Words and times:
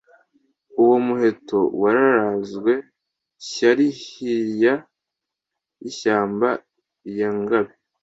uwo 0.81 0.97
muheto 1.05 1.59
wararanzwe 1.81 2.71
Shyali 3.47 3.87
hirya 4.01 4.73
y’ishyamba 5.81 6.49
lya 7.11 7.29
Ngabe 7.41 7.73